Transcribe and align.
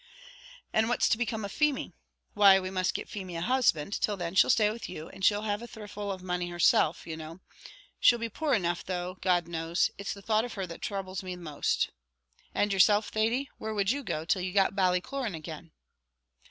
"And 0.73 0.89
what's 0.89 1.07
to 1.09 1.17
become 1.19 1.45
of 1.45 1.51
Feemy?" 1.51 1.93
"Why, 2.33 2.59
we 2.59 2.71
must 2.71 2.95
get 2.95 3.07
Feemy 3.07 3.35
a 3.35 3.41
husband; 3.41 4.01
till 4.01 4.17
then 4.17 4.33
she'll 4.33 4.49
stay 4.49 4.71
with 4.71 4.89
you; 4.89 5.11
she'll 5.21 5.43
have 5.43 5.61
a 5.61 5.67
thrifle 5.67 6.11
of 6.11 6.23
money 6.23 6.49
herself, 6.49 7.05
you 7.05 7.15
know; 7.15 7.39
she'll 7.99 8.17
be 8.17 8.27
poor 8.27 8.55
enough, 8.55 8.83
though, 8.83 9.19
God 9.21 9.47
knows! 9.47 9.91
It's 9.99 10.15
the 10.15 10.23
thought 10.23 10.43
of 10.43 10.53
her 10.53 10.65
that 10.65 10.83
throubles 10.83 11.21
me 11.21 11.35
most." 11.35 11.91
"And 12.55 12.73
yourself, 12.73 13.09
Thady, 13.09 13.51
where 13.59 13.75
would 13.75 13.91
you 13.91 14.01
go, 14.03 14.25
till 14.25 14.41
you 14.41 14.53
got 14.53 14.75
Ballycloran 14.75 15.35
again?" 15.35 15.71